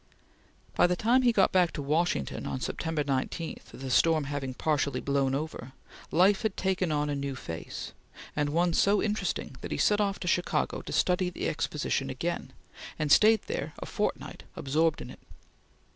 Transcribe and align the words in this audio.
By 0.73 0.87
the 0.87 0.95
time 0.95 1.21
he 1.21 1.31
got 1.31 1.51
back 1.51 1.71
to 1.73 1.81
Washington 1.83 2.47
on 2.47 2.59
September 2.59 3.03
19, 3.03 3.59
the 3.71 3.91
storm 3.91 4.23
having 4.23 4.55
partly 4.55 4.99
blown 4.99 5.35
over, 5.35 5.73
life 6.09 6.41
had 6.41 6.57
taken 6.57 6.91
on 6.91 7.07
a 7.07 7.13
new 7.13 7.35
face, 7.35 7.91
and 8.35 8.49
one 8.49 8.73
so 8.73 8.99
interesting 9.03 9.57
that 9.61 9.71
he 9.71 9.77
set 9.77 10.01
off 10.01 10.19
to 10.21 10.27
Chicago 10.27 10.81
to 10.81 10.91
study 10.91 11.29
the 11.29 11.47
Exposition 11.47 12.09
again, 12.09 12.51
and 12.97 13.11
stayed 13.11 13.43
there 13.43 13.73
a 13.77 13.85
fortnight 13.85 14.41
absorbed 14.57 15.01
in 15.01 15.11
it. 15.11 15.19